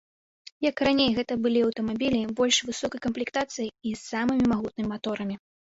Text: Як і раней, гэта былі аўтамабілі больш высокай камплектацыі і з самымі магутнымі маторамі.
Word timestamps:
Як 0.69 0.75
і 0.81 0.87
раней, 0.87 1.09
гэта 1.17 1.37
былі 1.43 1.59
аўтамабілі 1.67 2.23
больш 2.41 2.57
высокай 2.71 2.99
камплектацыі 3.05 3.69
і 3.69 3.89
з 3.97 4.01
самымі 4.11 4.45
магутнымі 4.53 4.89
маторамі. 4.97 5.35